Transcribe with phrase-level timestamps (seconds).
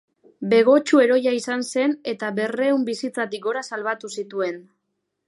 [0.51, 4.59] Begotxu heroia izan zen eta berrehun bizitzatik gora salbatu zituen.